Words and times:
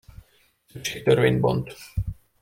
Szükség 0.69 1.03
törvényt 1.03 1.39
bont. 1.39 1.75